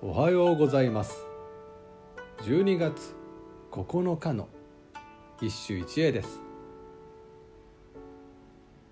[0.00, 1.26] おはようございます。
[2.42, 3.16] 12月
[3.72, 4.48] 9日の
[5.40, 6.40] 一首一会です。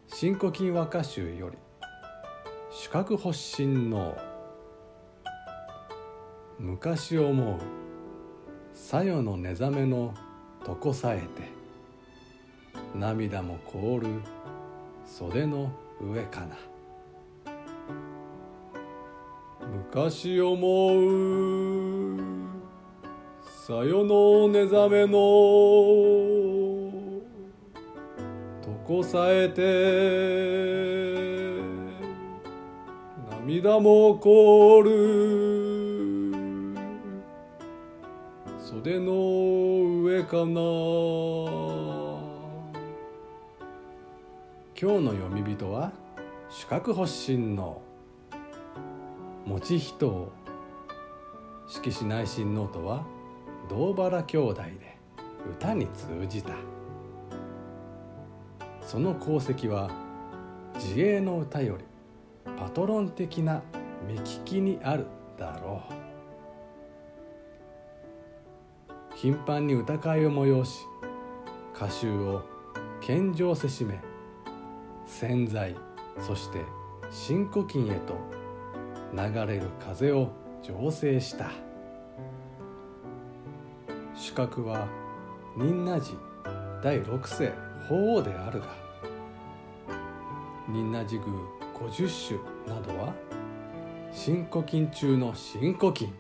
[0.09, 1.57] 新古今和歌集より
[2.73, 4.19] 四角発心の
[6.59, 7.61] 昔思う
[8.75, 10.13] さよの寝覚めの
[10.67, 11.27] 床さえて
[12.97, 14.09] 涙も凍る
[15.05, 15.71] 袖の
[16.01, 16.57] 上かな。
[19.89, 22.17] 昔思う
[23.45, 25.19] さよの寝覚めの
[28.89, 29.63] 床さえて
[33.41, 34.91] 涙も凍る
[38.59, 39.13] 袖の
[40.03, 40.61] 上かな
[44.79, 45.93] 今日の読み人は
[46.51, 47.81] 四角発心の
[49.47, 50.33] 持人を
[51.69, 53.05] 色紙内親王とは
[53.69, 54.99] 堂原兄弟で
[55.49, 56.53] 歌に通じた
[58.81, 59.91] その功績は
[60.75, 61.85] 自衛の歌より
[62.57, 63.63] パトロン的な
[64.07, 65.07] 目利きにある
[65.39, 65.93] だろう
[69.17, 70.81] 頻繁に歌会を催し
[71.75, 72.43] 歌集を
[73.01, 74.01] 献上せしめ
[75.07, 75.77] 潜在
[76.21, 76.65] そして
[77.11, 78.46] 新古今へと
[79.13, 80.31] 流れる風を
[80.63, 81.51] 醸成した。
[84.15, 84.89] 主角は
[85.57, 86.17] 仁和寺
[86.83, 87.53] 第六世
[87.89, 88.67] 法皇であるが
[90.69, 91.39] 仁和寺宮
[91.79, 93.15] 五十種などは
[94.13, 96.13] 新古今中の新古今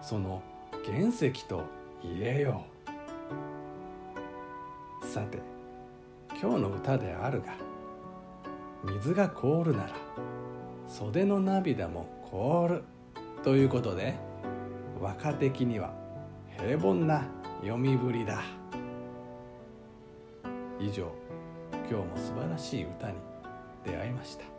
[0.00, 0.42] その
[0.84, 1.62] 原石と
[2.02, 2.64] 言えよ
[5.02, 5.06] う。
[5.06, 5.38] さて
[6.40, 7.54] 今日の歌であるが
[8.84, 9.90] 水が凍るなら
[10.88, 12.82] 袖の涙も凍る。
[13.44, 14.14] ということで
[15.00, 15.94] 若的には
[16.56, 17.24] 平凡な
[17.60, 18.42] 読みぶりだ。
[20.80, 21.12] 以上
[21.88, 23.14] 今日も素晴らしい歌に
[23.84, 24.57] 出会いました。